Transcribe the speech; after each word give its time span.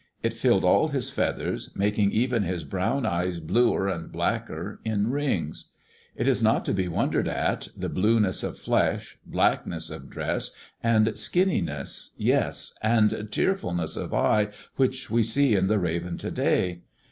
It 0.23 0.33
filled 0.33 0.65
all 0.65 0.87
his 0.87 1.11
feathers, 1.11 1.69
making 1.75 2.09
even 2.11 2.41
his 2.41 2.63
brown 2.63 3.05
eyes 3.05 3.39
bluer 3.39 3.87
and 3.87 4.11
blacker, 4.11 4.79
in 4.83 5.11
rings. 5.11 5.73
It 6.15 6.27
is 6.27 6.41
not 6.41 6.65
to 6.65 6.73
be 6.73 6.87
wondered 6.87 7.27
at, 7.27 7.67
the 7.77 7.87
blueness 7.87 8.41
of 8.41 8.57
flesh, 8.57 9.19
blackness 9.27 9.91
of 9.91 10.09
dress, 10.09 10.55
and 10.81 11.05
skinniness, 11.15 12.15
yes, 12.17 12.73
and 12.81 13.27
tearfulness 13.31 13.95
of 13.95 14.11
eye 14.11 14.49
which 14.75 15.11
we 15.11 15.21
see 15.21 15.53
in 15.55 15.67
the 15.67 15.77
Raven 15.77 16.17
to 16.17 16.31
day. 16.31 16.81